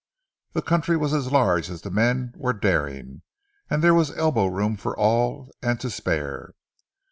The 0.53 0.63
country 0.63 0.97
was 0.97 1.13
as 1.13 1.31
large 1.31 1.69
as 1.69 1.83
the 1.83 1.91
men 1.91 2.33
were 2.35 2.53
daring, 2.53 3.21
and 3.69 3.83
there 3.83 3.93
was 3.93 4.09
elbow 4.17 4.47
room 4.47 4.75
for 4.75 4.97
all 4.97 5.51
and 5.61 5.79
to 5.79 5.91
spare. 5.91 6.55